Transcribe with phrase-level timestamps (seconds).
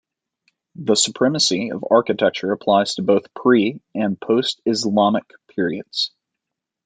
[0.77, 6.09] The supremacy of architecture applies to both pre- and post-Islamic periods.